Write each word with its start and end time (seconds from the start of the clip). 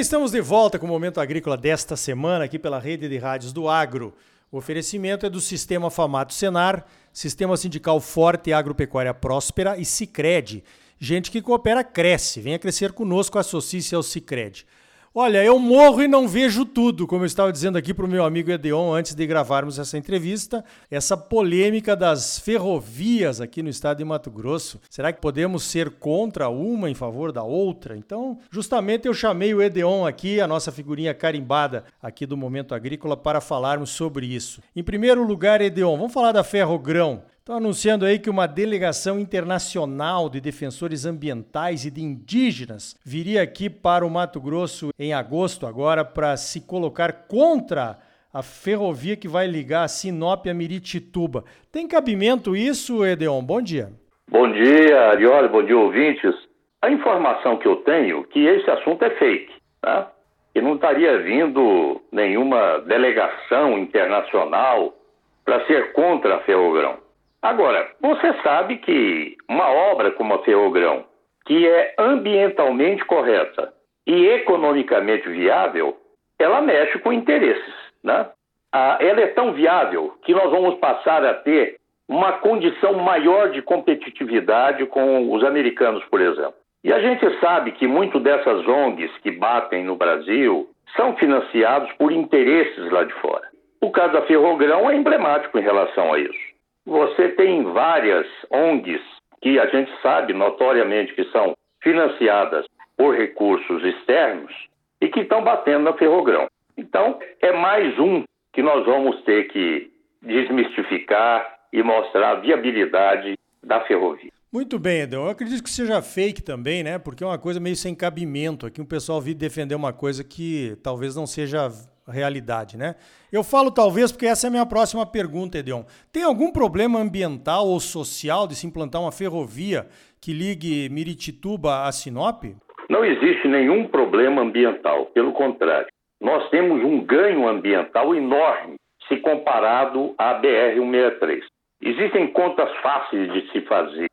bem, 0.00 0.02
estamos 0.02 0.32
de 0.32 0.40
volta 0.40 0.78
com 0.78 0.86
o 0.86 0.88
Momento 0.88 1.20
Agrícola 1.20 1.58
desta 1.58 1.94
semana 1.94 2.44
aqui 2.44 2.58
pela 2.58 2.78
rede 2.78 3.06
de 3.06 3.18
rádios 3.18 3.52
do 3.52 3.68
Agro. 3.68 4.14
O 4.50 4.56
oferecimento 4.56 5.26
é 5.26 5.28
do 5.28 5.42
Sistema 5.42 5.90
Famato 5.90 6.32
Senar, 6.32 6.86
Sistema 7.12 7.54
Sindical 7.54 8.00
Forte 8.00 8.48
e 8.48 8.52
Agropecuária 8.54 9.12
Próspera 9.12 9.76
e 9.76 9.84
Cicred. 9.84 10.64
Gente 10.98 11.30
que 11.30 11.42
coopera 11.42 11.84
cresce. 11.84 12.40
Venha 12.40 12.58
crescer 12.58 12.92
conosco, 12.92 13.38
associe-se 13.38 13.94
ao 13.94 14.02
Cicred. 14.02 14.66
Olha, 15.12 15.42
eu 15.42 15.58
morro 15.58 16.04
e 16.04 16.06
não 16.06 16.28
vejo 16.28 16.64
tudo, 16.64 17.04
como 17.04 17.22
eu 17.22 17.26
estava 17.26 17.50
dizendo 17.50 17.76
aqui 17.76 17.92
para 17.92 18.04
o 18.04 18.08
meu 18.08 18.24
amigo 18.24 18.48
Edeon 18.48 18.92
antes 18.92 19.12
de 19.12 19.26
gravarmos 19.26 19.76
essa 19.76 19.98
entrevista. 19.98 20.64
Essa 20.88 21.16
polêmica 21.16 21.96
das 21.96 22.38
ferrovias 22.38 23.40
aqui 23.40 23.60
no 23.60 23.68
estado 23.68 23.98
de 23.98 24.04
Mato 24.04 24.30
Grosso. 24.30 24.80
Será 24.88 25.12
que 25.12 25.20
podemos 25.20 25.64
ser 25.64 25.90
contra 25.90 26.48
uma 26.48 26.88
em 26.88 26.94
favor 26.94 27.32
da 27.32 27.42
outra? 27.42 27.96
Então, 27.96 28.38
justamente 28.52 29.08
eu 29.08 29.12
chamei 29.12 29.52
o 29.52 29.60
Edeon 29.60 30.06
aqui, 30.06 30.40
a 30.40 30.46
nossa 30.46 30.70
figurinha 30.70 31.12
carimbada 31.12 31.86
aqui 32.00 32.24
do 32.24 32.36
Momento 32.36 32.72
Agrícola, 32.72 33.16
para 33.16 33.40
falarmos 33.40 33.90
sobre 33.90 34.26
isso. 34.26 34.62
Em 34.76 34.84
primeiro 34.84 35.24
lugar, 35.24 35.60
Edeon, 35.60 35.96
vamos 35.96 36.12
falar 36.12 36.30
da 36.30 36.44
Ferrogrão. 36.44 37.24
Estão 37.40 37.56
anunciando 37.56 38.04
aí 38.04 38.18
que 38.18 38.28
uma 38.28 38.46
delegação 38.46 39.18
internacional 39.18 40.28
de 40.28 40.42
defensores 40.42 41.06
ambientais 41.06 41.86
e 41.86 41.90
de 41.90 42.02
indígenas 42.02 42.94
viria 43.02 43.40
aqui 43.42 43.70
para 43.70 44.04
o 44.04 44.10
Mato 44.10 44.38
Grosso 44.38 44.90
em 44.98 45.14
agosto 45.14 45.66
agora 45.66 46.04
para 46.04 46.36
se 46.36 46.60
colocar 46.60 47.26
contra 47.26 47.98
a 48.32 48.42
ferrovia 48.42 49.16
que 49.16 49.26
vai 49.26 49.46
ligar 49.46 49.84
a 49.84 49.88
Sinop 49.88 50.46
a 50.46 50.52
Miritituba. 50.54 51.42
Tem 51.72 51.88
cabimento 51.88 52.54
isso, 52.54 53.06
Edeon? 53.06 53.42
Bom 53.42 53.62
dia. 53.62 53.88
Bom 54.28 54.52
dia, 54.52 55.00
Arioli, 55.08 55.48
bom 55.48 55.64
dia, 55.64 55.78
ouvintes. 55.78 56.34
A 56.82 56.90
informação 56.90 57.56
que 57.56 57.66
eu 57.66 57.76
tenho 57.76 58.20
é 58.20 58.24
que 58.24 58.46
esse 58.46 58.70
assunto 58.70 59.02
é 59.02 59.10
fake, 59.16 59.52
né? 59.82 60.06
que 60.52 60.60
não 60.60 60.74
estaria 60.74 61.18
vindo 61.20 62.02
nenhuma 62.12 62.80
delegação 62.80 63.78
internacional 63.78 64.94
para 65.42 65.66
ser 65.66 65.94
contra 65.94 66.36
a 66.36 66.40
Ferrogrão. 66.40 66.98
Agora, 67.42 67.90
você 68.00 68.34
sabe 68.42 68.76
que 68.76 69.36
uma 69.48 69.68
obra 69.70 70.10
como 70.10 70.34
a 70.34 70.42
Ferrogrão, 70.44 71.04
que 71.46 71.66
é 71.66 71.94
ambientalmente 71.98 73.04
correta 73.04 73.72
e 74.06 74.26
economicamente 74.26 75.28
viável, 75.28 75.96
ela 76.38 76.60
mexe 76.60 76.98
com 76.98 77.12
interesses, 77.12 77.74
né? 78.04 78.28
Ah, 78.72 78.98
ela 79.00 79.20
é 79.20 79.26
tão 79.28 79.52
viável 79.52 80.14
que 80.22 80.32
nós 80.32 80.50
vamos 80.50 80.78
passar 80.78 81.24
a 81.24 81.34
ter 81.34 81.76
uma 82.06 82.32
condição 82.32 82.94
maior 82.94 83.50
de 83.50 83.62
competitividade 83.62 84.84
com 84.86 85.32
os 85.32 85.42
americanos, 85.42 86.04
por 86.04 86.20
exemplo. 86.20 86.54
E 86.84 86.92
a 86.92 87.00
gente 87.00 87.40
sabe 87.40 87.72
que 87.72 87.86
muito 87.86 88.20
dessas 88.20 88.66
ONGs 88.66 89.16
que 89.18 89.30
batem 89.30 89.84
no 89.84 89.96
Brasil 89.96 90.68
são 90.96 91.16
financiados 91.16 91.90
por 91.92 92.12
interesses 92.12 92.90
lá 92.90 93.04
de 93.04 93.12
fora. 93.14 93.48
O 93.80 93.90
caso 93.90 94.12
da 94.12 94.22
Ferrogrão 94.22 94.90
é 94.90 94.96
emblemático 94.96 95.58
em 95.58 95.62
relação 95.62 96.12
a 96.12 96.18
isso. 96.18 96.50
Você 96.86 97.30
tem 97.30 97.64
várias 97.64 98.26
ONGs 98.50 99.02
que 99.42 99.58
a 99.58 99.66
gente 99.66 99.90
sabe 100.02 100.32
notoriamente 100.32 101.14
que 101.14 101.24
são 101.30 101.54
financiadas 101.82 102.66
por 102.96 103.14
recursos 103.14 103.82
externos 103.84 104.52
e 105.00 105.08
que 105.08 105.20
estão 105.20 105.42
batendo 105.42 105.84
na 105.84 105.94
Ferrogrão. 105.94 106.46
Então, 106.76 107.18
é 107.40 107.52
mais 107.52 107.98
um 107.98 108.24
que 108.52 108.62
nós 108.62 108.84
vamos 108.84 109.22
ter 109.22 109.48
que 109.48 109.90
desmistificar 110.22 111.58
e 111.72 111.82
mostrar 111.82 112.32
a 112.32 112.34
viabilidade 112.40 113.38
da 113.62 113.80
ferrovia. 113.82 114.30
Muito 114.52 114.78
bem, 114.78 115.02
Edão. 115.02 115.24
Eu 115.24 115.30
acredito 115.30 115.62
que 115.62 115.70
seja 115.70 116.02
fake 116.02 116.42
também, 116.42 116.82
né? 116.82 116.98
Porque 116.98 117.22
é 117.22 117.26
uma 117.26 117.38
coisa 117.38 117.60
meio 117.60 117.76
sem 117.76 117.94
cabimento. 117.94 118.66
Aqui 118.66 118.80
o 118.80 118.86
pessoal 118.86 119.20
vir 119.20 119.34
defender 119.34 119.76
uma 119.76 119.92
coisa 119.92 120.24
que 120.24 120.76
talvez 120.82 121.14
não 121.14 121.24
seja 121.24 121.68
realidade, 122.08 122.76
né? 122.76 122.96
Eu 123.32 123.42
falo 123.44 123.70
talvez 123.70 124.10
porque 124.10 124.26
essa 124.26 124.46
é 124.46 124.48
a 124.48 124.50
minha 124.50 124.66
próxima 124.66 125.06
pergunta, 125.06 125.58
Edeon. 125.58 125.82
Tem 126.12 126.22
algum 126.22 126.52
problema 126.52 126.98
ambiental 126.98 127.66
ou 127.66 127.80
social 127.80 128.46
de 128.46 128.54
se 128.54 128.66
implantar 128.66 129.00
uma 129.00 129.12
ferrovia 129.12 129.86
que 130.20 130.32
ligue 130.32 130.88
Miritituba 130.90 131.84
a 131.84 131.92
Sinop? 131.92 132.44
Não 132.88 133.04
existe 133.04 133.46
nenhum 133.46 133.86
problema 133.86 134.42
ambiental, 134.42 135.06
pelo 135.06 135.32
contrário. 135.32 135.86
Nós 136.20 136.48
temos 136.50 136.82
um 136.84 137.04
ganho 137.04 137.48
ambiental 137.48 138.14
enorme 138.14 138.74
se 139.08 139.16
comparado 139.18 140.14
à 140.18 140.34
BR-163. 140.40 141.42
Existem 141.82 142.26
contas 142.28 142.70
fáceis 142.82 143.32
de 143.32 143.50
se 143.52 143.60
fazer. 143.62 144.06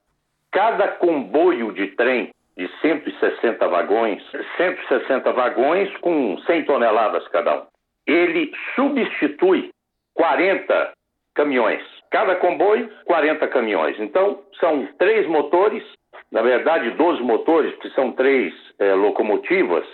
Cada 0.52 0.88
comboio 0.88 1.74
de 1.74 1.88
trem 1.88 2.30
de 2.56 2.68
160 2.81 3.68
vagões, 3.68 4.24
160 4.58 5.31
vagões 5.34 5.96
com 5.98 6.38
100 6.40 6.66
toneladas 6.66 7.28
cada 7.28 7.62
um 7.62 7.76
ele 8.07 8.51
substitui 8.75 9.69
40 10.13 10.94
caminhões. 11.35 11.81
Cada 12.09 12.35
comboio, 12.38 12.90
40 13.06 13.47
caminhões. 13.50 14.00
Então, 14.00 14.41
são 14.59 14.88
três 14.97 15.28
motores, 15.28 15.84
na 16.31 16.41
verdade, 16.41 16.91
12 16.91 17.22
motores, 17.22 17.75
que 17.75 17.90
são 17.91 18.12
três 18.13 18.53
é, 18.79 18.94
locomotivas, 18.94 19.85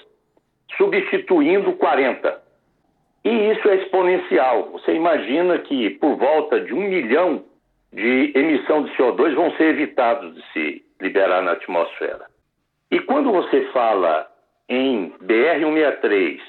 substituindo 0.77 1.73
40. 1.73 2.41
E 3.25 3.51
isso 3.51 3.67
é 3.69 3.75
exponencial. 3.75 4.69
Você 4.71 4.93
imagina 4.93 5.57
que 5.59 5.89
por 5.91 6.15
volta 6.17 6.59
de 6.59 6.73
um 6.73 6.81
milhão 6.81 7.43
de 7.91 8.31
emissão 8.35 8.83
de 8.83 8.91
CO2 8.95 9.33
vão 9.35 9.51
ser 9.51 9.69
evitados 9.69 10.35
de 10.35 10.41
se 10.51 10.85
liberar 11.01 11.41
na 11.41 11.51
atmosfera. 11.51 12.25
E 12.91 12.99
quando 12.99 13.31
você 13.31 13.61
fala 13.71 14.27
em 14.69 15.13
BR-163, 15.23 16.39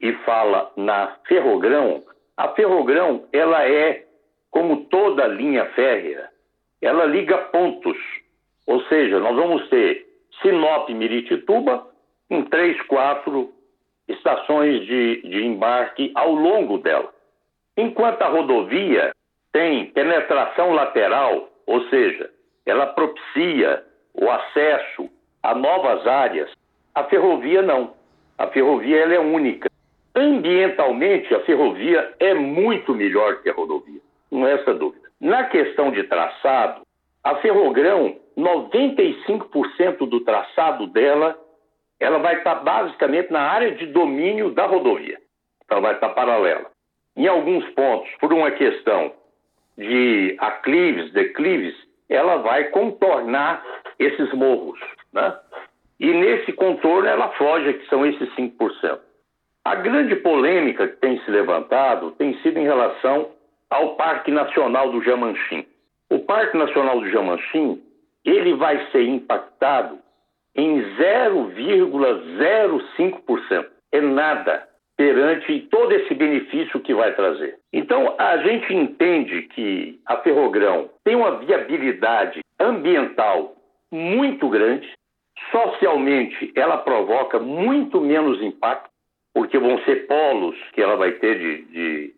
e 0.00 0.12
fala 0.24 0.70
na 0.76 1.16
Ferrogrão, 1.26 2.02
a 2.36 2.48
Ferrogrão 2.48 3.24
ela 3.32 3.68
é 3.68 4.04
como 4.50 4.84
toda 4.84 5.26
linha 5.26 5.66
férrea, 5.74 6.30
ela 6.80 7.04
liga 7.04 7.36
pontos. 7.36 7.96
Ou 8.66 8.82
seja, 8.84 9.18
nós 9.18 9.34
vamos 9.34 9.68
ter 9.68 10.06
Sinop 10.40 10.88
Miritituba 10.90 11.86
com 12.28 12.44
três, 12.44 12.80
quatro 12.82 13.52
estações 14.06 14.86
de, 14.86 15.22
de 15.22 15.44
embarque 15.44 16.12
ao 16.14 16.32
longo 16.32 16.78
dela. 16.78 17.12
Enquanto 17.76 18.22
a 18.22 18.28
rodovia 18.28 19.12
tem 19.52 19.86
penetração 19.86 20.72
lateral, 20.72 21.48
ou 21.66 21.82
seja, 21.88 22.30
ela 22.64 22.86
propicia 22.86 23.84
o 24.14 24.30
acesso 24.30 25.08
a 25.42 25.54
novas 25.54 26.06
áreas, 26.06 26.50
a 26.94 27.04
ferrovia 27.04 27.62
não. 27.62 27.94
A 28.36 28.46
ferrovia 28.48 28.98
ela 29.02 29.14
é 29.14 29.18
única. 29.18 29.67
Ambientalmente, 30.18 31.32
a 31.32 31.38
ferrovia 31.40 32.12
é 32.18 32.34
muito 32.34 32.92
melhor 32.92 33.40
que 33.40 33.48
a 33.48 33.52
rodovia, 33.52 34.00
não 34.32 34.44
é 34.48 34.54
essa 34.54 34.74
dúvida. 34.74 35.08
Na 35.20 35.44
questão 35.44 35.92
de 35.92 36.02
traçado, 36.02 36.82
a 37.22 37.36
Ferrogrão, 37.36 38.16
95% 38.36 40.08
do 40.08 40.20
traçado 40.22 40.88
dela, 40.88 41.38
ela 42.00 42.18
vai 42.18 42.38
estar 42.38 42.56
basicamente 42.56 43.30
na 43.32 43.42
área 43.42 43.70
de 43.76 43.86
domínio 43.86 44.50
da 44.50 44.66
rodovia. 44.66 45.20
Ela 45.70 45.80
vai 45.80 45.94
estar 45.94 46.08
paralela. 46.08 46.68
Em 47.16 47.28
alguns 47.28 47.64
pontos, 47.70 48.10
por 48.20 48.32
uma 48.32 48.50
questão 48.50 49.12
de 49.76 50.36
aclives, 50.40 51.12
declives, 51.12 51.76
ela 52.08 52.38
vai 52.38 52.64
contornar 52.70 53.64
esses 54.00 54.32
morros, 54.32 54.80
né? 55.12 55.36
E 56.00 56.12
nesse 56.12 56.52
contorno 56.52 57.08
ela 57.08 57.28
foge, 57.30 57.74
que 57.74 57.88
são 57.88 58.04
esses 58.04 58.28
5%. 58.34 59.07
A 59.68 59.74
grande 59.74 60.16
polêmica 60.16 60.88
que 60.88 60.96
tem 60.96 61.20
se 61.20 61.30
levantado 61.30 62.10
tem 62.12 62.32
sido 62.40 62.58
em 62.58 62.62
relação 62.62 63.28
ao 63.68 63.96
Parque 63.96 64.30
Nacional 64.30 64.90
do 64.90 65.02
Jamanchim. 65.02 65.66
O 66.10 66.20
Parque 66.20 66.56
Nacional 66.56 67.00
do 67.00 67.10
Jamanchim, 67.10 67.82
ele 68.24 68.54
vai 68.54 68.90
ser 68.90 69.02
impactado 69.02 69.98
em 70.56 70.80
0,05%. 70.96 73.66
É 73.92 74.00
nada 74.00 74.66
perante 74.96 75.60
todo 75.70 75.92
esse 75.92 76.14
benefício 76.14 76.80
que 76.80 76.94
vai 76.94 77.14
trazer. 77.14 77.58
Então, 77.70 78.14
a 78.18 78.38
gente 78.38 78.74
entende 78.74 79.42
que 79.42 80.00
a 80.06 80.16
Ferrogrão 80.16 80.88
tem 81.04 81.14
uma 81.14 81.40
viabilidade 81.40 82.40
ambiental 82.58 83.54
muito 83.92 84.48
grande, 84.48 84.90
socialmente 85.50 86.50
ela 86.56 86.78
provoca 86.78 87.38
muito 87.38 88.00
menos 88.00 88.40
impacto 88.40 88.88
porque 89.38 89.56
vão 89.56 89.78
ser 89.84 90.08
polos 90.08 90.56
que 90.72 90.82
ela 90.82 90.96
vai 90.96 91.12
ter 91.12 91.38
de, 91.38 91.62
de 91.66 92.14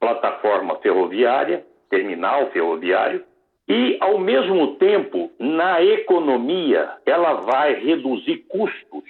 plataforma 0.00 0.76
ferroviária, 0.76 1.62
terminal 1.90 2.50
ferroviário, 2.52 3.22
e, 3.68 3.98
ao 4.00 4.18
mesmo 4.18 4.76
tempo, 4.76 5.30
na 5.38 5.82
economia, 5.82 6.90
ela 7.04 7.34
vai 7.34 7.74
reduzir 7.74 8.46
custos 8.48 9.04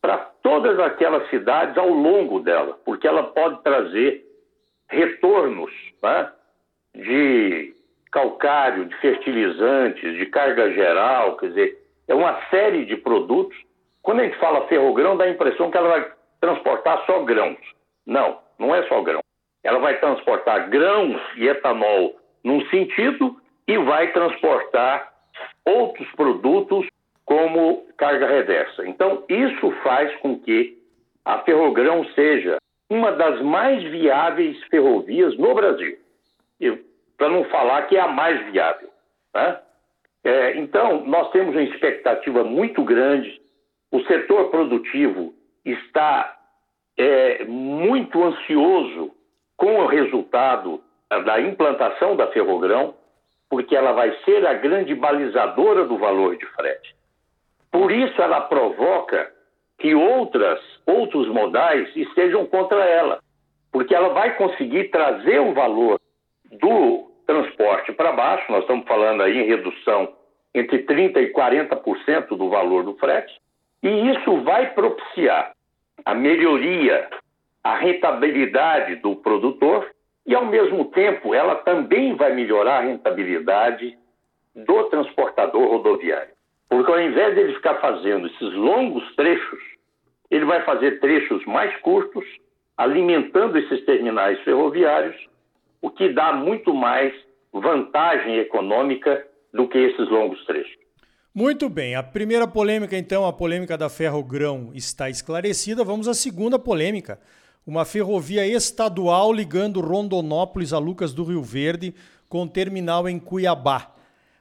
para 0.00 0.18
todas 0.40 0.78
aquelas 0.78 1.28
cidades 1.30 1.76
ao 1.76 1.88
longo 1.88 2.38
dela, 2.38 2.78
porque 2.84 3.08
ela 3.08 3.24
pode 3.24 3.60
trazer 3.64 4.24
retornos 4.88 5.72
né, 6.00 6.30
de 6.94 7.74
calcário, 8.12 8.84
de 8.84 8.94
fertilizantes, 8.98 10.16
de 10.16 10.26
carga 10.26 10.70
geral, 10.70 11.36
quer 11.38 11.48
dizer, 11.48 11.78
é 12.06 12.14
uma 12.14 12.40
série 12.50 12.84
de 12.84 12.96
produtos. 12.96 13.58
Quando 14.00 14.20
a 14.20 14.24
gente 14.24 14.38
fala 14.38 14.68
ferrogrão, 14.68 15.16
dá 15.16 15.24
a 15.24 15.30
impressão 15.30 15.72
que 15.72 15.76
ela 15.76 15.88
vai 15.88 16.17
transportar 16.40 17.04
só 17.06 17.22
grãos. 17.22 17.58
Não, 18.06 18.38
não 18.58 18.74
é 18.74 18.82
só 18.88 19.00
grão. 19.02 19.20
Ela 19.62 19.78
vai 19.78 19.98
transportar 19.98 20.68
grãos 20.70 21.20
e 21.36 21.46
etanol 21.46 22.16
num 22.44 22.64
sentido 22.68 23.36
e 23.66 23.76
vai 23.78 24.12
transportar 24.12 25.12
outros 25.64 26.10
produtos 26.12 26.86
como 27.24 27.86
carga 27.98 28.26
reversa. 28.26 28.86
Então, 28.86 29.24
isso 29.28 29.70
faz 29.82 30.14
com 30.20 30.38
que 30.38 30.78
a 31.24 31.40
Ferrogrão 31.40 32.04
seja 32.14 32.56
uma 32.88 33.12
das 33.12 33.42
mais 33.42 33.82
viáveis 33.82 34.58
ferrovias 34.70 35.36
no 35.36 35.54
Brasil. 35.54 35.98
Para 37.18 37.28
não 37.28 37.44
falar 37.44 37.82
que 37.82 37.96
é 37.96 38.00
a 38.00 38.08
mais 38.08 38.40
viável. 38.50 38.88
Né? 39.34 39.60
É, 40.24 40.56
então, 40.56 41.04
nós 41.04 41.30
temos 41.30 41.54
uma 41.54 41.64
expectativa 41.64 42.44
muito 42.44 42.82
grande. 42.82 43.40
O 43.92 44.00
setor 44.04 44.50
produtivo 44.50 45.34
está 45.72 46.36
é, 46.96 47.44
muito 47.44 48.22
ansioso 48.22 49.12
com 49.56 49.80
o 49.80 49.86
resultado 49.86 50.82
da 51.08 51.40
implantação 51.40 52.16
da 52.16 52.26
Ferrogrão, 52.28 52.94
porque 53.48 53.74
ela 53.74 53.92
vai 53.92 54.14
ser 54.24 54.46
a 54.46 54.54
grande 54.54 54.94
balizadora 54.94 55.84
do 55.84 55.96
valor 55.96 56.36
de 56.36 56.46
frete. 56.46 56.94
Por 57.70 57.90
isso, 57.90 58.20
ela 58.20 58.42
provoca 58.42 59.30
que 59.78 59.94
outras, 59.94 60.60
outros 60.86 61.28
modais 61.28 61.88
estejam 61.96 62.44
contra 62.46 62.84
ela, 62.84 63.20
porque 63.72 63.94
ela 63.94 64.10
vai 64.10 64.36
conseguir 64.36 64.90
trazer 64.90 65.40
o 65.40 65.54
valor 65.54 66.00
do 66.50 67.10
transporte 67.26 67.92
para 67.92 68.12
baixo, 68.12 68.50
nós 68.50 68.62
estamos 68.62 68.86
falando 68.86 69.22
aí 69.22 69.38
em 69.38 69.46
redução 69.46 70.12
entre 70.54 70.84
30% 70.84 71.16
e 71.18 71.32
40% 71.32 72.28
do 72.36 72.48
valor 72.48 72.82
do 72.84 72.94
frete, 72.96 73.32
e 73.82 74.10
isso 74.10 74.40
vai 74.42 74.72
propiciar 74.74 75.52
a 76.04 76.14
melhoria, 76.14 77.08
a 77.62 77.76
rentabilidade 77.76 78.96
do 78.96 79.16
produtor 79.16 79.90
e, 80.26 80.34
ao 80.34 80.46
mesmo 80.46 80.86
tempo, 80.86 81.34
ela 81.34 81.56
também 81.56 82.14
vai 82.14 82.34
melhorar 82.34 82.78
a 82.78 82.82
rentabilidade 82.82 83.96
do 84.54 84.84
transportador 84.84 85.68
rodoviário. 85.68 86.32
Porque 86.68 86.90
ao 86.90 87.00
invés 87.00 87.34
de 87.34 87.40
ele 87.40 87.54
ficar 87.54 87.76
fazendo 87.76 88.26
esses 88.26 88.52
longos 88.54 89.04
trechos, 89.16 89.60
ele 90.30 90.44
vai 90.44 90.62
fazer 90.64 91.00
trechos 91.00 91.44
mais 91.46 91.74
curtos, 91.80 92.24
alimentando 92.76 93.58
esses 93.58 93.84
terminais 93.84 94.38
ferroviários, 94.40 95.16
o 95.80 95.90
que 95.90 96.10
dá 96.10 96.32
muito 96.32 96.74
mais 96.74 97.14
vantagem 97.52 98.36
econômica 98.36 99.26
do 99.52 99.66
que 99.66 99.78
esses 99.78 100.08
longos 100.10 100.44
trechos. 100.44 100.76
Muito 101.38 101.68
bem, 101.68 101.94
a 101.94 102.02
primeira 102.02 102.48
polêmica, 102.48 102.98
então, 102.98 103.24
a 103.24 103.32
polêmica 103.32 103.78
da 103.78 103.88
Ferrogrão 103.88 104.72
está 104.74 105.08
esclarecida. 105.08 105.84
Vamos 105.84 106.08
à 106.08 106.12
segunda 106.12 106.58
polêmica. 106.58 107.20
Uma 107.64 107.84
ferrovia 107.84 108.44
estadual 108.44 109.32
ligando 109.32 109.80
Rondonópolis 109.80 110.72
a 110.72 110.78
Lucas 110.78 111.14
do 111.14 111.22
Rio 111.22 111.40
Verde 111.40 111.94
com 112.28 112.48
terminal 112.48 113.08
em 113.08 113.20
Cuiabá. 113.20 113.94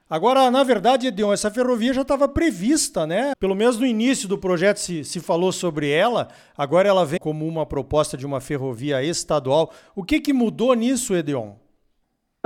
Agora, 0.09 0.49
na 0.49 0.63
verdade, 0.63 1.05
Edion, 1.05 1.31
essa 1.31 1.51
ferrovia 1.51 1.93
já 1.93 2.01
estava 2.01 2.27
prevista, 2.27 3.05
né? 3.05 3.33
Pelo 3.39 3.53
menos 3.53 3.77
no 3.77 3.85
início 3.85 4.27
do 4.27 4.35
projeto 4.35 4.77
se, 4.77 5.03
se 5.03 5.19
falou 5.19 5.51
sobre 5.51 5.91
ela, 5.91 6.29
agora 6.57 6.89
ela 6.89 7.05
vem 7.05 7.19
como 7.19 7.45
uma 7.45 7.63
proposta 7.63 8.17
de 8.17 8.25
uma 8.25 8.41
ferrovia 8.41 9.03
estadual. 9.03 9.71
O 9.95 10.03
que, 10.03 10.19
que 10.19 10.33
mudou 10.33 10.73
nisso, 10.73 11.15
Edion? 11.15 11.57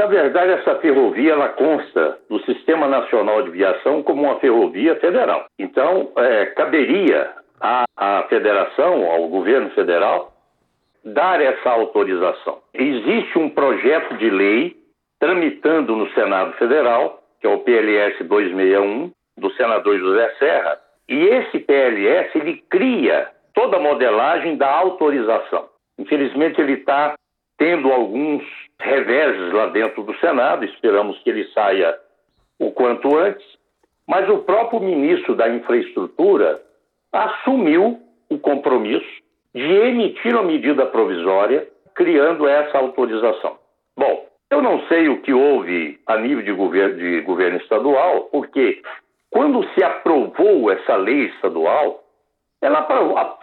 Na 0.02 0.08
verdade, 0.08 0.54
essa 0.54 0.78
ferrovia 0.78 1.34
ela 1.34 1.50
consta 1.50 2.18
do 2.28 2.40
Sistema 2.40 2.88
Nacional 2.88 3.44
de 3.44 3.52
Viação 3.52 4.02
como 4.02 4.24
uma 4.24 4.40
ferrovia 4.40 4.96
federal. 4.96 5.46
Então, 5.60 6.12
é, 6.18 6.48
caberia 6.48 7.30
à, 7.60 7.84
à 7.96 8.24
federação, 8.24 9.06
ao 9.12 9.28
governo 9.28 9.70
federal, 9.70 10.34
dar 11.06 11.40
essa 11.40 11.70
autorização. 11.70 12.58
Existe 12.74 13.38
um 13.38 13.48
projeto 13.48 14.18
de 14.18 14.28
lei 14.32 14.76
tramitando 15.20 15.96
no 15.96 16.10
Senado 16.14 16.54
Federal 16.54 17.22
que 17.40 17.46
é 17.46 17.50
o 17.50 17.60
PLS 17.60 18.24
261, 18.24 19.12
do 19.38 19.52
senador 19.54 20.00
José 20.00 20.36
Serra, 20.40 20.80
e 21.08 21.16
esse 21.16 21.60
PLS 21.60 22.36
ele 22.36 22.64
cria 22.72 23.30
toda 23.54 23.78
a 23.78 23.80
modelagem 23.80 24.58
da 24.58 24.68
autorização. 24.68 25.70
Infelizmente 26.00 26.60
ele 26.60 26.74
está 26.74 27.14
tendo 27.58 27.92
alguns 27.92 28.44
reveses 28.82 29.54
lá 29.54 29.68
dentro 29.68 30.04
do 30.04 30.14
Senado, 30.18 30.66
esperamos 30.66 31.18
que 31.20 31.30
ele 31.30 31.46
saia 31.54 31.98
o 32.60 32.72
quanto 32.72 33.18
antes, 33.18 33.46
mas 34.08 34.30
o 34.30 34.40
próprio 34.40 34.82
ministro 34.82 35.36
da 35.36 35.50
Infraestrutura 35.50 36.62
assumiu 37.12 38.00
o 38.30 38.40
compromisso 38.40 39.22
de 39.54 39.62
emitir 39.62 40.34
uma 40.34 40.44
medida 40.44 40.86
provisória 40.86 41.68
criando 41.96 42.48
essa 42.48 42.78
autorização. 42.78 43.58
Bom, 43.98 44.26
eu 44.50 44.62
não 44.62 44.86
sei 44.88 45.10
o 45.10 45.22
que 45.22 45.34
houve 45.34 46.00
a 46.08 46.18
nível 46.18 46.44
de 46.44 46.52
governo, 46.52 46.98
de 46.98 47.22
governo 47.22 47.58
estadual, 47.58 48.30
porque 48.32 48.82
quando 49.30 49.64
se 49.74 49.84
aprovou 49.84 50.72
essa 50.72 50.96
lei 50.96 51.28
estadual, 51.28 52.04
ela 52.62 52.86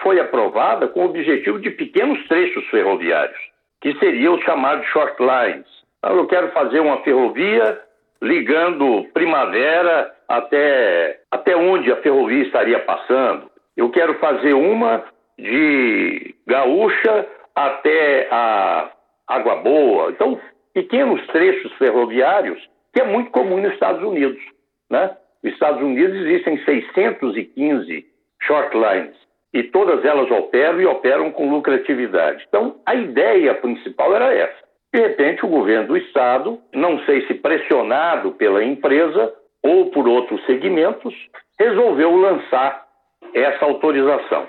foi 0.01 0.21
aprovada 0.21 0.89
com 0.89 1.01
o 1.01 1.07
objetivo 1.07 1.59
de 1.59 1.71
pequenos 1.71 2.27
trechos 2.29 2.65
ferroviários, 2.69 3.39
que 3.81 3.99
seriam 3.99 4.35
os 4.35 4.43
chamados 4.43 4.87
short 4.87 5.17
lines. 5.21 5.67
Eu 6.03 6.27
quero 6.27 6.51
fazer 6.53 6.81
uma 6.81 6.99
ferrovia 7.03 7.81
ligando 8.21 9.07
Primavera 9.13 10.13
até, 10.29 11.21
até 11.31 11.57
onde 11.57 11.91
a 11.93 11.97
ferrovia 11.97 12.43
estaria 12.45 12.81
passando. 12.81 13.51
Eu 13.77 13.91
quero 13.91 14.15
fazer 14.19 14.53
uma 14.55 15.05
de 15.39 16.35
Gaúcha 16.47 17.27
até 17.55 18.29
a 18.31 18.91
Água 19.27 19.57
Boa. 19.57 20.11
Então, 20.11 20.41
pequenos 20.75 21.25
trechos 21.29 21.73
ferroviários, 21.75 22.61
que 22.93 23.01
é 23.01 23.05
muito 23.05 23.31
comum 23.31 23.61
nos 23.61 23.73
Estados 23.73 24.03
Unidos. 24.03 24.43
Né? 24.91 25.17
Nos 25.43 25.53
Estados 25.53 25.81
Unidos 25.81 26.17
existem 26.17 26.63
615 26.65 28.07
short 28.41 28.77
lines 28.77 29.28
e 29.53 29.63
todas 29.63 30.05
elas 30.05 30.31
operam 30.31 30.81
e 30.81 30.87
operam 30.87 31.31
com 31.31 31.51
lucratividade. 31.51 32.45
Então, 32.49 32.77
a 32.85 32.95
ideia 32.95 33.55
principal 33.55 34.15
era 34.15 34.35
essa. 34.35 34.69
De 34.93 35.01
repente, 35.01 35.45
o 35.45 35.49
governo 35.49 35.89
do 35.89 35.97
Estado, 35.97 36.59
não 36.73 36.99
sei 37.01 37.27
se 37.27 37.35
pressionado 37.35 38.33
pela 38.33 38.65
empresa 38.65 39.35
ou 39.63 39.91
por 39.91 40.09
outros 40.09 40.45
segmentos, 40.47 41.15
resolveu 41.59 42.17
lançar 42.17 42.87
essa 43.35 43.65
autorização. 43.65 44.49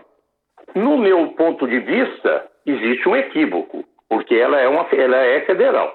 No 0.75 0.98
meu 0.98 1.27
ponto 1.29 1.68
de 1.68 1.79
vista, 1.79 2.48
existe 2.65 3.10
um 3.10 3.15
equívoco, 3.15 3.84
porque 4.08 4.36
ela 4.36 4.60
é, 4.60 4.68
uma, 4.68 4.88
ela 4.91 5.18
é 5.18 5.41
federal. 5.41 5.94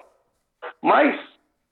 Mas, 0.83 1.19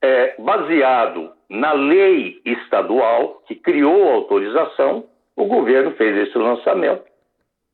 é, 0.01 0.35
baseado 0.39 1.33
na 1.51 1.73
lei 1.73 2.41
estadual 2.45 3.43
que 3.47 3.55
criou 3.55 4.09
a 4.09 4.15
autorização, 4.15 5.05
o 5.37 5.45
governo 5.45 5.93
fez 5.93 6.29
esse 6.29 6.39
lançamento. 6.39 7.12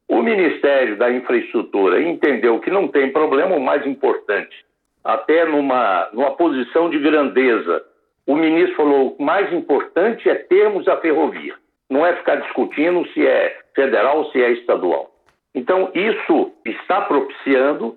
O 0.09 0.23
Ministério 0.23 0.97
da 0.97 1.11
Infraestrutura 1.11 2.01
entendeu 2.03 2.59
que 2.61 2.71
não 2.71 2.89
tem 2.89 3.13
problema, 3.13 3.55
o 3.55 3.61
mais 3.61 3.87
importante, 3.87 4.65
até 5.05 5.45
numa, 5.45 6.09
numa 6.13 6.31
posição 6.33 6.89
de 6.89 6.99
grandeza, 6.99 7.85
o 8.27 8.35
ministro 8.35 8.77
falou: 8.77 9.17
o 9.19 9.23
mais 9.23 9.53
importante 9.53 10.29
é 10.29 10.35
termos 10.35 10.89
a 10.89 10.97
ferrovia, 10.97 11.55
não 11.91 12.07
é 12.07 12.17
ficar 12.17 12.37
discutindo 12.37 13.07
se 13.09 13.27
é 13.27 13.59
federal 13.75 14.19
ou 14.19 14.31
se 14.31 14.43
é 14.43 14.51
estadual. 14.53 15.11
Então, 15.55 15.91
isso 15.95 16.53
está 16.65 17.03
propiciando 17.03 17.97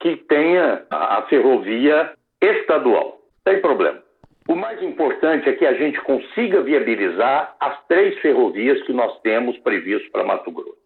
que 0.00 0.16
tenha 0.16 0.82
a 0.90 1.22
ferrovia 1.22 2.12
estadual. 2.40 3.20
Tem 3.44 3.60
problema. 3.60 4.02
O 4.48 4.54
mais 4.54 4.80
importante 4.82 5.48
é 5.48 5.52
que 5.52 5.66
a 5.66 5.74
gente 5.74 6.00
consiga 6.02 6.62
viabilizar 6.62 7.54
as 7.60 7.84
três 7.86 8.18
ferrovias 8.20 8.80
que 8.82 8.92
nós 8.92 9.20
temos 9.20 9.58
previstas 9.58 10.08
para 10.10 10.24
Mato 10.24 10.50
Grosso. 10.50 10.85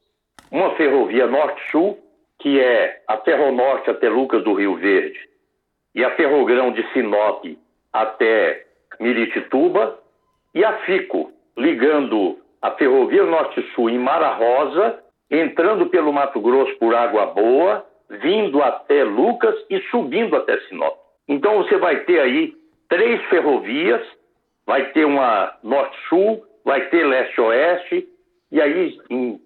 Uma 0.50 0.74
ferrovia 0.74 1.26
norte-sul, 1.26 1.98
que 2.38 2.58
é 2.58 3.02
a 3.06 3.18
Ferronorte 3.18 3.90
até 3.90 4.08
Lucas 4.08 4.42
do 4.42 4.54
Rio 4.54 4.76
Verde, 4.76 5.18
e 5.94 6.04
a 6.04 6.10
Ferrogrão 6.16 6.72
de 6.72 6.82
Sinop 6.92 7.44
até 7.92 8.66
Miritituba, 8.98 9.98
e 10.54 10.64
a 10.64 10.78
FICO, 10.80 11.32
ligando 11.56 12.38
a 12.60 12.72
Ferrovia 12.72 13.24
Norte-Sul 13.24 13.90
em 13.90 13.98
Mara 13.98 14.34
Rosa, 14.34 14.98
entrando 15.30 15.86
pelo 15.86 16.12
Mato 16.12 16.40
Grosso 16.40 16.76
por 16.78 16.94
Água 16.94 17.26
Boa, 17.26 17.86
vindo 18.08 18.62
até 18.62 19.04
Lucas 19.04 19.54
e 19.70 19.80
subindo 19.90 20.34
até 20.34 20.58
Sinop. 20.62 20.96
Então 21.28 21.58
você 21.58 21.76
vai 21.76 22.00
ter 22.00 22.20
aí 22.20 22.54
três 22.88 23.22
ferrovias, 23.26 24.02
vai 24.66 24.90
ter 24.90 25.04
uma 25.04 25.56
norte-sul, 25.62 26.44
vai 26.64 26.88
ter 26.88 27.06
leste-oeste, 27.06 28.08
e 28.50 28.60
aí 28.60 28.98
em, 29.08 29.40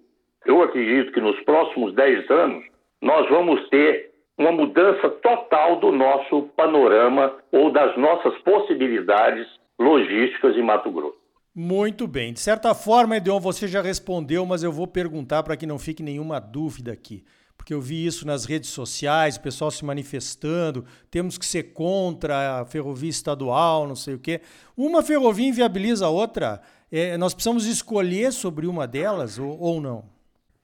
eu 0.45 0.61
acredito 0.61 1.11
que 1.11 1.21
nos 1.21 1.39
próximos 1.41 1.93
dez 1.93 2.29
anos 2.29 2.63
nós 3.01 3.27
vamos 3.29 3.67
ter 3.69 4.11
uma 4.37 4.51
mudança 4.51 5.09
total 5.09 5.79
do 5.79 5.91
nosso 5.91 6.43
panorama 6.55 7.33
ou 7.51 7.71
das 7.71 7.97
nossas 7.97 8.37
possibilidades 8.39 9.47
logísticas 9.79 10.55
em 10.55 10.63
Mato 10.63 10.91
Grosso. 10.91 11.17
Muito 11.53 12.05
bem. 12.05 12.33
De 12.33 12.39
certa 12.41 12.75
forma, 12.75 13.15
Edeon, 13.15 13.39
você 13.39 13.65
já 13.67 13.81
respondeu, 13.81 14.45
mas 14.45 14.61
eu 14.61 14.73
vou 14.73 14.87
perguntar 14.87 15.41
para 15.43 15.55
que 15.55 15.65
não 15.65 15.79
fique 15.79 16.03
nenhuma 16.03 16.39
dúvida 16.39 16.91
aqui. 16.91 17.23
Porque 17.55 17.73
eu 17.73 17.79
vi 17.79 18.05
isso 18.05 18.27
nas 18.27 18.43
redes 18.43 18.69
sociais, 18.71 19.37
o 19.37 19.41
pessoal 19.41 19.71
se 19.71 19.85
manifestando, 19.85 20.85
temos 21.09 21.37
que 21.37 21.45
ser 21.45 21.71
contra 21.71 22.59
a 22.59 22.65
ferrovia 22.65 23.09
estadual, 23.09 23.87
não 23.87 23.95
sei 23.95 24.15
o 24.15 24.19
quê. 24.19 24.41
Uma 24.75 25.01
ferrovia 25.01 25.47
inviabiliza 25.47 26.07
a 26.07 26.09
outra. 26.09 26.61
É, 26.91 27.17
nós 27.17 27.33
precisamos 27.33 27.65
escolher 27.65 28.33
sobre 28.33 28.67
uma 28.67 28.85
delas 28.85 29.39
ou, 29.39 29.57
ou 29.57 29.79
não? 29.79 30.14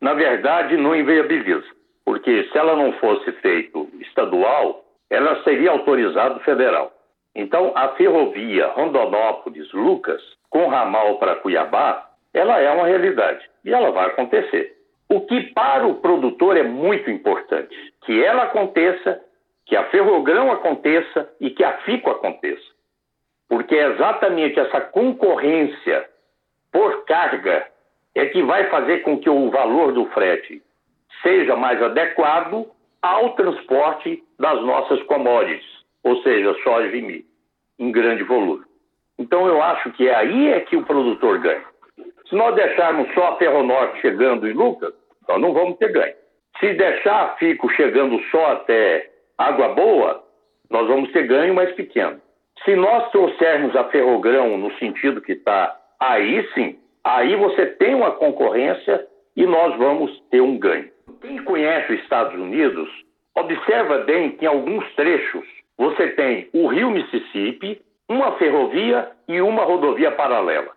Na 0.01 0.13
verdade, 0.13 0.75
não 0.75 0.95
inviabiliza. 0.95 1.67
Porque 2.03 2.43
se 2.51 2.57
ela 2.57 2.75
não 2.75 2.93
fosse 2.93 3.31
feito 3.33 3.87
estadual, 3.99 4.83
ela 5.09 5.43
seria 5.43 5.71
autorizada 5.71 6.39
federal. 6.39 6.91
Então, 7.35 7.71
a 7.75 7.89
ferrovia 7.89 8.67
Rondonópolis-Lucas, 8.67 10.21
com 10.49 10.67
ramal 10.67 11.17
para 11.19 11.35
Cuiabá, 11.35 12.09
ela 12.33 12.59
é 12.59 12.69
uma 12.71 12.87
realidade 12.87 13.47
e 13.63 13.73
ela 13.73 13.91
vai 13.91 14.07
acontecer. 14.07 14.75
O 15.09 15.21
que 15.21 15.53
para 15.53 15.85
o 15.85 15.95
produtor 15.95 16.57
é 16.57 16.63
muito 16.63 17.09
importante, 17.09 17.75
que 18.05 18.23
ela 18.23 18.43
aconteça, 18.43 19.21
que 19.65 19.75
a 19.75 19.83
Ferrogrão 19.89 20.51
aconteça 20.51 21.29
e 21.39 21.49
que 21.49 21.63
a 21.63 21.77
FICO 21.79 22.09
aconteça. 22.09 22.65
Porque 23.47 23.75
é 23.75 23.91
exatamente 23.91 24.59
essa 24.59 24.81
concorrência 24.81 26.09
por 26.71 27.05
carga 27.05 27.67
é 28.15 28.25
que 28.27 28.41
vai 28.43 28.69
fazer 28.69 28.99
com 28.99 29.19
que 29.19 29.29
o 29.29 29.49
valor 29.49 29.93
do 29.93 30.05
frete 30.07 30.61
seja 31.21 31.55
mais 31.55 31.81
adequado 31.81 32.67
ao 33.01 33.33
transporte 33.35 34.23
das 34.39 34.61
nossas 34.63 35.01
commodities, 35.03 35.65
ou 36.03 36.21
seja, 36.21 36.53
soja 36.63 36.95
e 36.95 37.01
milho, 37.01 37.25
em 37.79 37.91
grande 37.91 38.23
volume. 38.23 38.63
Então 39.17 39.47
eu 39.47 39.61
acho 39.61 39.91
que 39.91 40.07
é 40.07 40.15
aí 40.15 40.49
é 40.49 40.59
que 40.61 40.75
o 40.75 40.83
produtor 40.83 41.39
ganha. 41.39 41.63
Se 42.27 42.35
nós 42.35 42.55
deixarmos 42.55 43.13
só 43.13 43.29
a 43.29 43.35
Ferronorte 43.37 44.01
chegando 44.01 44.47
em 44.47 44.53
Lucas, 44.53 44.93
nós 45.27 45.39
não 45.39 45.53
vamos 45.53 45.77
ter 45.77 45.91
ganho. 45.91 46.15
Se 46.59 46.73
deixar 46.73 47.35
Fico 47.37 47.69
chegando 47.71 48.19
só 48.29 48.53
até 48.53 49.09
Água 49.37 49.69
Boa, 49.69 50.23
nós 50.69 50.87
vamos 50.87 51.11
ter 51.11 51.27
ganho 51.27 51.53
mais 51.53 51.71
pequeno. 51.73 52.21
Se 52.63 52.75
nós 52.75 53.09
trouxermos 53.11 53.75
a 53.75 53.85
Ferrogrão 53.85 54.57
no 54.57 54.71
sentido 54.77 55.21
que 55.21 55.33
está 55.33 55.75
aí 55.99 56.47
sim, 56.53 56.77
aí 57.03 57.35
você 57.35 57.65
tem 57.65 57.95
uma 57.95 58.11
concorrência 58.11 59.07
e 59.35 59.45
nós 59.45 59.75
vamos 59.77 60.19
ter 60.29 60.41
um 60.41 60.57
ganho. 60.57 60.89
Quem 61.21 61.43
conhece 61.43 61.93
os 61.93 61.99
Estados 62.01 62.33
Unidos, 62.33 62.89
observa 63.35 63.99
bem 63.99 64.31
que 64.31 64.45
em 64.45 64.47
alguns 64.47 64.83
trechos 64.95 65.45
você 65.77 66.09
tem 66.09 66.49
o 66.53 66.67
rio 66.67 66.91
Mississippi, 66.91 67.81
uma 68.09 68.33
ferrovia 68.33 69.11
e 69.27 69.41
uma 69.41 69.63
rodovia 69.63 70.11
paralela. 70.11 70.71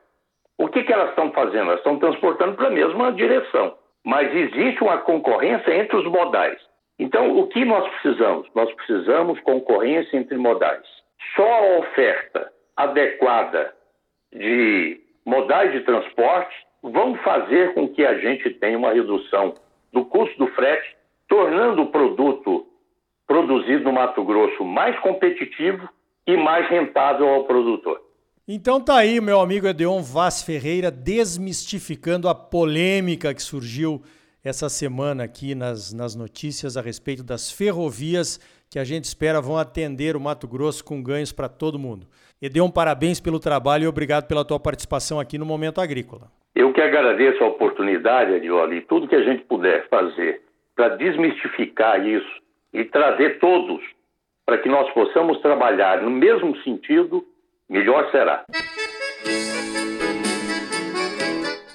O 0.57 0.69
que, 0.69 0.85
que 0.85 0.93
elas 0.93 1.11
estão 1.11 1.33
fazendo? 1.33 1.69
Elas 1.69 1.79
estão 1.79 1.99
transportando 1.99 2.55
para 2.55 2.69
a 2.69 2.71
mesma 2.71 3.13
direção. 3.13 3.77
Mas 4.05 4.35
existe 4.35 4.83
uma 4.83 4.99
concorrência 4.99 5.75
entre 5.75 5.97
os 5.97 6.05
modais. 6.05 6.59
Então, 6.99 7.37
o 7.39 7.49
que 7.49 7.65
nós 7.65 7.89
precisamos? 7.95 8.49
Nós 8.55 8.73
precisamos 8.75 9.41
concorrência 9.41 10.17
entre 10.17 10.37
modais. 10.37 10.87
Só 11.35 11.43
a 11.43 11.79
oferta 11.79 12.53
adequada 12.77 13.75
de 14.33 15.01
modais 15.25 15.73
de 15.73 15.81
transporte 15.81 16.55
vão 16.83 17.17
fazer 17.17 17.75
com 17.75 17.89
que 17.89 18.05
a 18.05 18.19
gente 18.19 18.51
tenha 18.51 18.77
uma 18.77 18.93
redução 18.93 19.55
do 19.93 20.05
custo 20.05 20.37
do 20.39 20.47
frete, 20.49 20.97
tornando 21.29 21.83
o 21.83 21.87
produto 21.91 22.67
produzido 23.27 23.85
no 23.85 23.93
Mato 23.93 24.23
Grosso 24.25 24.65
mais 24.65 24.99
competitivo 25.01 25.89
e 26.27 26.37
mais 26.37 26.69
rentável 26.69 27.29
ao 27.29 27.45
produtor. 27.45 28.01
Então 28.47 28.79
tá 28.79 28.99
aí, 28.99 29.21
meu 29.21 29.41
amigo 29.41 29.67
Edeon 29.67 30.03
Vaz 30.03 30.43
Ferreira, 30.43 30.91
desmistificando 30.91 32.29
a 32.29 32.35
polêmica 32.35 33.33
que 33.33 33.43
surgiu 33.43 34.03
essa 34.45 34.69
semana 34.69 35.25
aqui 35.25 35.55
nas, 35.55 35.95
nas 35.95 36.15
notícias 36.15 36.77
a 36.77 36.83
respeito 36.83 37.23
das 37.23 37.51
ferrovias 37.51 38.39
que 38.69 38.79
a 38.79 38.85
gente 38.85 39.05
espera 39.05 39.41
vão 39.41 39.57
atender 39.57 40.17
o 40.17 40.21
Mato 40.21 40.47
Grosso 40.47 40.85
com 40.85 41.03
ganhos 41.03 41.33
para 41.33 41.49
todo 41.49 41.79
mundo. 41.79 42.07
Edeon, 42.45 42.71
parabéns 42.71 43.21
pelo 43.21 43.41
trabalho 43.41 43.85
e 43.85 43.87
obrigado 43.87 44.29
pela 44.29 44.45
tua 44.45 44.61
participação 44.61 45.19
aqui 45.19 45.39
no 45.39 45.47
Momento 45.47 45.81
Agrícola. 45.81 46.31
Eu 46.55 46.75
que 46.75 46.81
agradeço 46.83 47.43
a 47.43 47.47
oportunidade, 47.47 48.35
Adioli, 48.35 48.77
e 48.77 48.81
tudo 48.83 49.09
que 49.09 49.15
a 49.15 49.23
gente 49.23 49.45
puder 49.45 49.89
fazer 49.89 50.43
para 50.77 50.91
desmistificar 50.91 52.07
isso 52.07 52.43
e 52.71 52.85
trazer 52.85 53.39
todos 53.39 53.83
para 54.45 54.59
que 54.59 54.69
nós 54.69 54.93
possamos 54.93 55.41
trabalhar 55.41 56.03
no 56.03 56.11
mesmo 56.11 56.55
sentido, 56.59 57.25
melhor 57.67 58.11
será. 58.11 58.45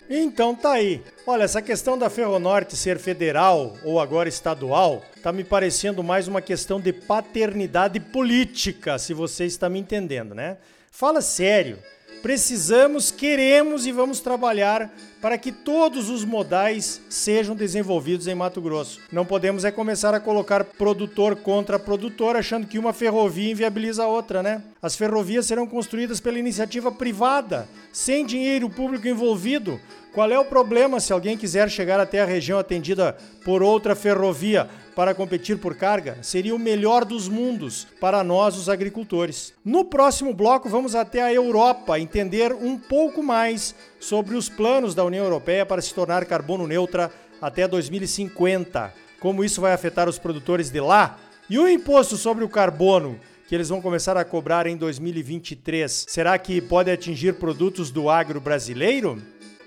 Então 0.10 0.56
tá 0.56 0.72
aí. 0.72 1.04
Olha, 1.28 1.44
essa 1.44 1.62
questão 1.62 1.98
da 1.98 2.10
Ferronorte 2.10 2.76
ser 2.76 2.98
federal 2.98 3.76
ou 3.84 4.00
agora 4.00 4.28
estadual 4.28 5.04
tá 5.22 5.32
me 5.32 5.44
parecendo 5.44 6.02
mais 6.02 6.28
uma 6.28 6.42
questão 6.42 6.82
de 6.82 6.92
paternidade 6.92 8.00
política, 8.00 8.98
se 8.98 9.14
você 9.14 9.46
está 9.46 9.70
me 9.70 9.80
entendendo, 9.80 10.34
né? 10.34 10.58
Fala 10.90 11.22
sério 11.22 11.78
precisamos, 12.22 13.12
queremos 13.12 13.86
e 13.86 13.92
vamos 13.92 14.20
trabalhar 14.20 14.92
para 15.22 15.38
que 15.38 15.52
todos 15.52 16.10
os 16.10 16.24
modais 16.24 17.02
sejam 17.10 17.56
desenvolvidos 17.56 18.28
em 18.28 18.36
Mato 18.36 18.62
Grosso. 18.62 19.00
Não 19.12 19.26
podemos 19.26 19.66
é 19.66 19.72
começar 19.72 20.14
a 20.14 20.20
colocar 20.20 20.64
produtor 20.64 21.36
contra 21.36 21.78
produtor, 21.78 22.36
achando 22.36 22.68
que 22.68 22.80
uma 22.80 22.94
ferrovia 22.94 23.52
inviabiliza 23.52 24.04
a 24.04 24.08
outra, 24.08 24.42
né? 24.42 24.64
As 24.82 24.96
ferrovias 24.96 25.46
serão 25.46 25.68
construídas 25.68 26.20
pela 26.20 26.40
iniciativa 26.40 26.92
privada, 26.92 27.68
sem 27.92 28.26
dinheiro 28.26 28.70
público 28.70 29.08
envolvido. 29.08 29.80
Qual 30.14 30.32
é 30.32 30.40
o 30.40 30.46
problema 30.46 31.00
se 31.00 31.14
alguém 31.14 31.38
quiser 31.38 31.70
chegar 31.70 32.00
até 32.00 32.22
a 32.22 32.26
região 32.26 32.58
atendida 32.58 33.16
por 33.44 33.62
outra 33.62 33.96
ferrovia? 33.96 34.70
para 35.00 35.16
competir 35.16 35.58
por 35.58 35.78
carga 35.78 36.18
seria 36.22 36.54
o 36.54 36.60
melhor 36.60 37.06
dos 37.06 37.30
mundos 37.30 37.88
para 38.02 38.22
nós, 38.22 38.58
os 38.58 38.68
agricultores. 38.68 39.54
No 39.64 39.86
próximo 39.86 40.34
bloco, 40.34 40.68
vamos 40.68 40.94
até 40.94 41.22
a 41.22 41.34
Europa 41.34 41.98
entender 41.98 42.52
um 42.52 42.78
pouco 42.78 43.24
mais 43.24 43.74
sobre 44.00 44.36
os 44.36 44.50
planos 44.50 44.96
da 44.96 45.04
União 45.04 45.24
Europeia 45.24 45.66
para 45.66 45.82
se 45.82 45.94
tornar 45.94 46.26
carbono 46.26 46.68
neutra 46.68 47.12
até 47.42 47.68
2050, 47.68 48.94
como 49.20 49.44
isso 49.44 49.62
vai 49.62 49.74
afetar 49.74 50.08
os 50.08 50.18
produtores 50.18 50.70
de 50.70 50.80
lá 50.80 51.18
e 51.50 51.58
o 51.58 51.68
imposto 51.68 52.16
sobre 52.16 52.44
o 52.44 52.50
carbono 52.50 53.20
que 53.48 53.56
eles 53.56 53.70
vão 53.70 53.82
começar 53.82 54.16
a 54.16 54.24
cobrar 54.24 54.68
em 54.68 54.78
2023. 54.78 56.06
Será 56.08 56.38
que 56.38 56.62
pode 56.62 56.92
atingir 56.92 57.34
produtos 57.34 57.90
do 57.90 58.08
agro 58.08 58.40
brasileiro? 58.40 59.20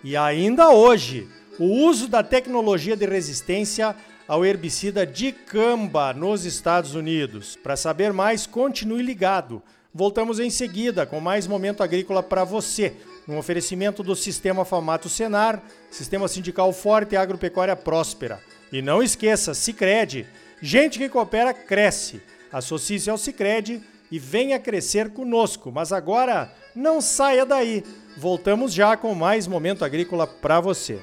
E 0.04 0.16
ainda 0.16 0.70
hoje, 0.70 1.28
o 1.58 1.64
uso 1.64 2.06
da 2.06 2.22
tecnologia 2.22 2.96
de 2.96 3.06
resistência 3.06 3.96
ao 4.28 4.44
herbicida 4.44 5.04
dicamba 5.04 6.12
nos 6.12 6.44
Estados 6.44 6.94
Unidos. 6.94 7.58
Para 7.60 7.76
saber 7.76 8.12
mais, 8.12 8.46
continue 8.46 9.02
ligado. 9.02 9.60
Voltamos 9.92 10.38
em 10.38 10.48
seguida 10.48 11.04
com 11.04 11.20
mais 11.20 11.48
momento 11.48 11.82
agrícola 11.82 12.22
para 12.22 12.44
você, 12.44 12.94
no 13.26 13.38
oferecimento 13.38 14.02
do 14.02 14.16
Sistema 14.16 14.64
Famato 14.64 15.08
Senar, 15.08 15.62
Sistema 15.90 16.28
Sindical 16.28 16.72
Forte 16.72 17.14
e 17.14 17.16
Agropecuária 17.16 17.76
Próspera. 17.76 18.40
E 18.72 18.80
não 18.80 19.02
esqueça, 19.02 19.54
Sicredi, 19.54 20.26
gente 20.60 20.98
que 20.98 21.08
coopera 21.08 21.52
cresce. 21.52 22.22
Associe-se 22.52 23.10
ao 23.10 23.18
Sicredi 23.18 23.82
e 24.10 24.18
venha 24.18 24.58
crescer 24.58 25.10
conosco. 25.10 25.72
Mas 25.72 25.92
agora 25.92 26.52
não 26.74 27.00
saia 27.00 27.46
daí. 27.46 27.84
Voltamos 28.16 28.72
já 28.72 28.96
com 28.96 29.14
mais 29.14 29.46
momento 29.46 29.84
agrícola 29.84 30.26
para 30.26 30.60
você. 30.60 31.00